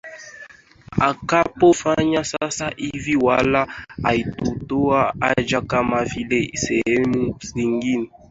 akapo 1.09 1.67
fanya 1.73 2.23
sasa 2.23 2.69
hivi 2.77 3.15
wala 3.15 3.65
haitakuwa 4.03 5.15
haja 5.19 5.61
kama 5.61 6.05
vile 6.05 6.51
sehemu 6.55 7.35
zingine 7.41 8.09